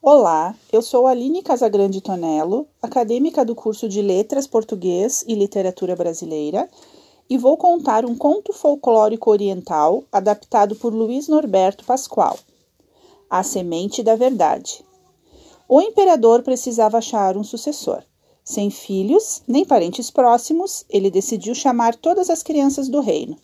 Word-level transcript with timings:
Olá, 0.00 0.54
eu 0.72 0.80
sou 0.80 1.08
Aline 1.08 1.42
Casagrande 1.42 2.00
Tonello, 2.00 2.68
acadêmica 2.80 3.44
do 3.44 3.52
curso 3.52 3.88
de 3.88 4.00
Letras 4.00 4.46
Português 4.46 5.24
e 5.26 5.34
Literatura 5.34 5.96
Brasileira, 5.96 6.70
e 7.28 7.36
vou 7.36 7.56
contar 7.56 8.04
um 8.04 8.14
conto 8.14 8.52
folclórico 8.52 9.28
oriental 9.28 10.04
adaptado 10.12 10.76
por 10.76 10.94
Luiz 10.94 11.26
Norberto 11.26 11.84
Pascoal. 11.84 12.38
A 13.28 13.42
Semente 13.42 14.00
da 14.00 14.14
Verdade. 14.14 14.84
O 15.68 15.80
imperador 15.80 16.44
precisava 16.44 16.98
achar 16.98 17.36
um 17.36 17.42
sucessor. 17.42 18.04
Sem 18.44 18.70
filhos, 18.70 19.42
nem 19.48 19.64
parentes 19.64 20.12
próximos, 20.12 20.84
ele 20.88 21.10
decidiu 21.10 21.56
chamar 21.56 21.96
todas 21.96 22.30
as 22.30 22.44
crianças 22.44 22.88
do 22.88 23.00
reino. 23.00 23.36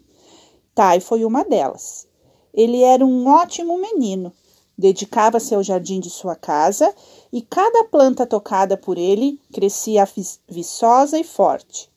Tai 0.73 1.01
foi 1.01 1.25
uma 1.25 1.45
delas. 1.45 2.07
Ele 2.55 2.81
era 2.81 3.05
um 3.05 3.27
ótimo 3.27 3.77
menino 3.77 4.33
Dedicava-se 4.77 5.55
ao 5.55 5.63
jardim 5.63 6.01
de 6.01 6.11
sua 6.11 6.35
casa 6.35 6.93
e 7.33 7.41
cada 7.41 7.85
planta 7.85 8.27
tocada 8.27 8.77
por 8.77 8.99
ele 8.99 9.41
crescia 9.53 10.09
viçosa 10.49 11.19
e 11.19 11.25
forte. 11.25 11.91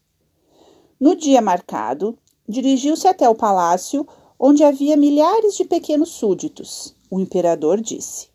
No 0.99 1.15
dia 1.15 1.41
marcado, 1.41 2.17
dirigiu-se 2.47 3.07
até 3.07 3.27
o 3.27 3.35
palácio, 3.35 4.07
onde 4.39 4.63
havia 4.63 4.95
milhares 4.95 5.55
de 5.55 5.65
pequenos 5.65 6.09
súditos. 6.09 6.95
O 7.09 7.19
imperador 7.19 7.81
disse: 7.81 8.29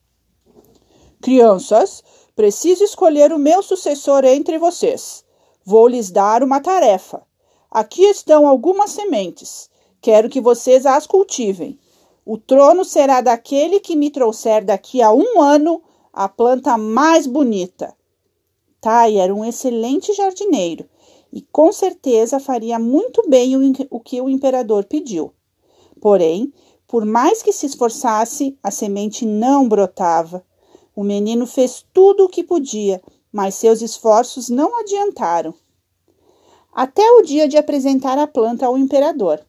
Crianças, 1.21 2.03
preciso 2.35 2.83
escolher 2.83 3.33
o 3.33 3.39
meu 3.39 3.63
sucessor 3.63 4.25
entre 4.25 4.59
vocês. 4.59 5.25
Vou 5.65 5.87
lhes 5.87 6.11
dar 6.11 6.43
uma 6.43 6.61
tarefa. 6.61 7.23
Aqui 7.71 8.03
estão 8.03 8.47
algumas 8.47 8.91
sementes. 8.91 9.71
Quero 10.01 10.29
que 10.29 10.41
vocês 10.41 10.85
as 10.85 11.07
cultivem 11.07 11.79
o 12.25 12.39
trono 12.39 12.85
será 12.85 13.21
daquele 13.21 13.81
que 13.81 13.97
me 13.97 14.11
trouxer 14.11 14.65
daqui 14.65 15.03
a 15.03 15.13
um 15.13 15.41
ano 15.41 15.83
a 16.13 16.29
planta 16.29 16.79
mais 16.79 17.27
bonita. 17.27 17.95
Tai 18.81 19.17
era 19.17 19.35
um 19.35 19.45
excelente 19.45 20.13
jardineiro 20.13 20.89
e 21.33 21.41
com 21.41 21.73
certeza 21.73 22.39
faria 22.39 22.79
muito 22.79 23.29
bem 23.29 23.57
o, 23.91 24.01
que 24.01 24.21
o 24.21 24.29
imperador 24.29 24.85
pediu. 24.85 25.33
Porém, 26.01 26.53
por 26.87 27.05
mais 27.07 27.43
que 27.43 27.53
se 27.53 27.65
esforçasse, 27.65 28.59
a 28.63 28.71
semente 28.71 29.25
não 29.25 29.67
brotava. 29.67 30.45
O 30.95 31.03
menino 31.03 31.47
fez 31.47 31.85
tudo 31.93 32.25
o 32.25 32.29
que 32.29 32.45
podia, 32.45 33.01
mas 33.33 33.55
seus 33.55 33.81
esforços 33.81 34.51
não 34.51 34.79
adiantaram. 34.79 35.55
Até 36.71 37.11
o 37.13 37.23
dia 37.23 37.49
de 37.49 37.57
apresentar 37.57 38.19
a 38.19 38.27
planta 38.27 38.67
ao 38.67 38.77
imperador. 38.77 39.41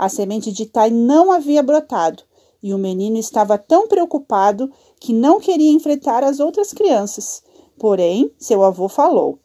A 0.00 0.08
semente 0.08 0.50
de 0.50 0.64
Tai 0.64 0.88
não 0.88 1.30
havia 1.30 1.62
brotado 1.62 2.22
e 2.62 2.72
o 2.72 2.78
menino 2.78 3.18
estava 3.18 3.58
tão 3.58 3.86
preocupado 3.86 4.72
que 4.98 5.12
não 5.12 5.38
queria 5.38 5.70
enfrentar 5.70 6.24
as 6.24 6.40
outras 6.40 6.72
crianças. 6.72 7.42
Porém, 7.78 8.32
seu 8.38 8.64
avô 8.64 8.88
falou: 8.88 9.38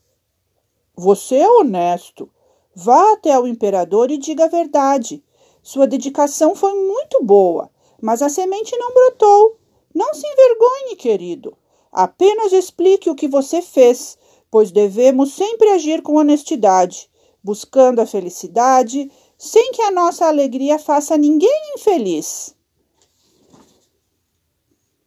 Você 0.96 1.36
é 1.36 1.50
honesto. 1.50 2.30
Vá 2.74 3.12
até 3.12 3.38
o 3.38 3.46
imperador 3.46 4.10
e 4.10 4.18
diga 4.18 4.46
a 4.46 4.48
verdade. 4.48 5.22
Sua 5.62 5.86
dedicação 5.86 6.56
foi 6.56 6.74
muito 6.74 7.22
boa, 7.22 7.70
mas 8.02 8.22
a 8.22 8.30
semente 8.30 8.78
não 8.78 8.94
brotou. 8.94 9.58
Não 9.94 10.14
se 10.14 10.26
envergonhe, 10.26 10.96
querido. 10.96 11.58
Apenas 11.92 12.54
explique 12.54 13.10
o 13.10 13.16
que 13.16 13.28
você 13.28 13.62
fez, 13.62 14.18
pois 14.50 14.72
devemos 14.72 15.34
sempre 15.34 15.72
agir 15.72 16.02
com 16.02 16.16
honestidade, 16.16 17.10
buscando 17.44 18.00
a 18.00 18.06
felicidade 18.06 19.12
sem 19.38 19.72
que 19.72 19.82
a 19.82 19.92
nossa 19.92 20.28
alegria 20.28 20.80
faça 20.80 21.18
ninguém 21.18 21.74
infeliz. 21.76 22.56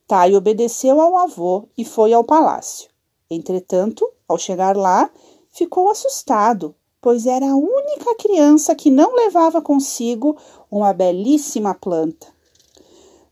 Tai 0.07 0.35
obedeceu 0.35 1.01
ao 1.01 1.17
avô 1.17 1.69
e 1.77 1.85
foi 1.85 2.13
ao 2.13 2.25
palácio. 2.25 2.89
Entretanto, 3.31 4.09
ao 4.27 4.39
chegar 4.39 4.77
lá, 4.77 5.11
ficou 5.51 5.91
assustado, 5.91 6.75
pois 7.01 7.27
era 7.27 7.51
a 7.51 7.57
única 7.57 8.15
criança 8.17 8.75
que 8.75 8.91
não 8.91 9.15
levava 9.15 9.61
consigo 9.61 10.37
uma 10.71 10.93
belíssima 10.93 11.75
planta. 11.75 12.27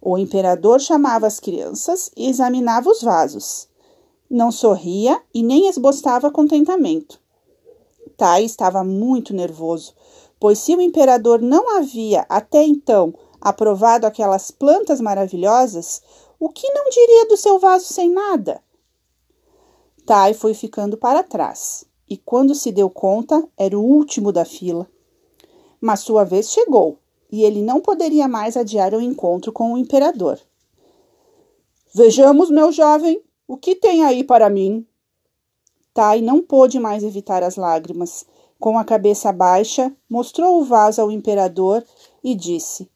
O 0.00 0.18
imperador 0.18 0.80
chamava 0.80 1.26
as 1.26 1.40
crianças 1.40 2.10
e 2.16 2.28
examinava 2.28 2.90
os 2.90 3.02
vasos. 3.02 3.68
Não 4.30 4.52
sorria 4.52 5.20
e 5.32 5.42
nem 5.42 5.68
esboçava 5.68 6.30
contentamento. 6.30 7.20
Tai 8.16 8.44
estava 8.44 8.84
muito 8.84 9.34
nervoso, 9.34 9.94
pois 10.38 10.58
se 10.58 10.74
o 10.74 10.80
imperador 10.80 11.40
não 11.40 11.76
havia 11.76 12.26
até 12.28 12.62
então 12.62 13.14
aprovado 13.40 14.06
aquelas 14.06 14.50
plantas 14.50 15.00
maravilhosas, 15.00 16.02
o 16.38 16.48
que 16.48 16.68
não 16.72 16.88
diria 16.90 17.26
do 17.26 17.36
seu 17.36 17.58
vaso 17.58 17.86
sem 17.86 18.10
nada? 18.10 18.62
Tai 20.04 20.34
foi 20.34 20.54
ficando 20.54 20.96
para 20.96 21.22
trás 21.22 21.84
e, 22.08 22.16
quando 22.16 22.54
se 22.54 22.70
deu 22.70 22.88
conta, 22.88 23.46
era 23.56 23.78
o 23.78 23.82
último 23.82 24.30
da 24.30 24.44
fila. 24.44 24.88
Mas 25.80 26.00
sua 26.00 26.24
vez 26.24 26.50
chegou 26.50 26.98
e 27.30 27.42
ele 27.42 27.62
não 27.62 27.80
poderia 27.80 28.28
mais 28.28 28.56
adiar 28.56 28.94
o 28.94 29.00
encontro 29.00 29.52
com 29.52 29.72
o 29.72 29.78
imperador. 29.78 30.38
Vejamos, 31.94 32.50
meu 32.50 32.70
jovem, 32.70 33.22
o 33.48 33.56
que 33.56 33.74
tem 33.74 34.04
aí 34.04 34.22
para 34.22 34.50
mim? 34.50 34.86
Tai 35.92 36.20
não 36.20 36.42
pôde 36.42 36.78
mais 36.78 37.02
evitar 37.02 37.42
as 37.42 37.56
lágrimas 37.56 38.26
com 38.58 38.78
a 38.78 38.84
cabeça 38.84 39.32
baixa, 39.32 39.94
mostrou 40.08 40.60
o 40.60 40.64
vaso 40.64 41.00
ao 41.00 41.10
imperador 41.10 41.84
e 42.22 42.34
disse: 42.34 42.90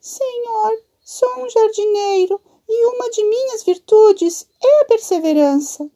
Senhor, 0.00 0.82
sou 1.02 1.44
um 1.44 1.48
jardineiro 1.48 2.40
e 2.68 2.86
uma 2.86 3.10
de 3.10 3.24
minhas 3.24 3.62
virtudes 3.62 4.46
é 4.62 4.80
a 4.82 4.84
perseverança. 4.86 5.90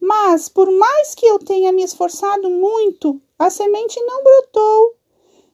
Mas, 0.00 0.48
por 0.48 0.70
mais 0.70 1.14
que 1.14 1.26
eu 1.26 1.38
tenha 1.38 1.72
me 1.72 1.82
esforçado 1.82 2.50
muito, 2.50 3.20
a 3.38 3.48
semente 3.48 4.00
não 4.02 4.22
brotou. 4.22 4.94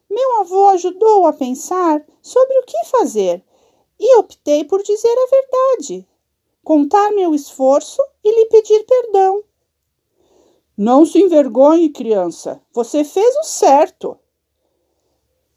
Meu 0.08 0.40
avô 0.40 0.68
ajudou 0.68 1.26
a 1.26 1.32
pensar 1.32 2.04
sobre 2.20 2.58
o 2.58 2.64
que 2.64 2.84
fazer 2.86 3.44
e 3.98 4.16
optei 4.16 4.64
por 4.64 4.82
dizer 4.82 5.14
a 5.14 5.30
verdade, 5.30 6.08
contar 6.64 7.12
meu 7.12 7.34
esforço 7.34 8.02
e 8.24 8.30
lhe 8.30 8.46
pedir 8.46 8.84
perdão. 8.84 9.44
Não 10.82 11.04
se 11.04 11.18
envergonhe, 11.18 11.90
criança. 11.90 12.58
Você 12.72 13.04
fez 13.04 13.36
o 13.36 13.42
certo. 13.42 14.16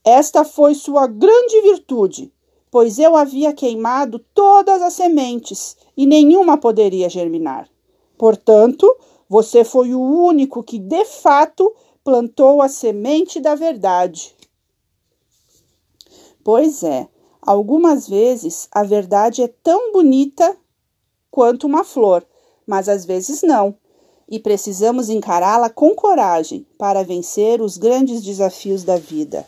Esta 0.03 0.43
foi 0.43 0.75
sua 0.75 1.07
grande 1.07 1.61
virtude, 1.61 2.29
pois 2.69 2.99
eu 2.99 3.15
havia 3.15 3.53
queimado 3.53 4.19
todas 4.19 4.81
as 4.81 4.91
sementes 4.91 5.77
e 5.95 6.05
nenhuma 6.05 6.57
poderia 6.57 7.07
germinar. 7.07 7.69
Portanto, 8.17 8.93
você 9.29 9.63
foi 9.63 9.93
o 9.93 10.01
único 10.01 10.61
que 10.61 10.77
de 10.77 11.05
fato 11.05 11.73
plantou 12.03 12.61
a 12.61 12.67
semente 12.67 13.39
da 13.39 13.55
verdade. 13.55 14.35
Pois 16.43 16.83
é, 16.83 17.07
algumas 17.41 18.09
vezes 18.09 18.67
a 18.73 18.83
verdade 18.83 19.41
é 19.41 19.47
tão 19.47 19.93
bonita 19.93 20.57
quanto 21.31 21.65
uma 21.65 21.85
flor, 21.85 22.27
mas 22.67 22.89
às 22.89 23.05
vezes 23.05 23.41
não 23.41 23.73
e 24.29 24.39
precisamos 24.39 25.09
encará-la 25.09 25.69
com 25.69 25.93
coragem 25.95 26.65
para 26.77 27.03
vencer 27.03 27.61
os 27.61 27.77
grandes 27.77 28.21
desafios 28.21 28.83
da 28.83 28.97
vida. 28.97 29.45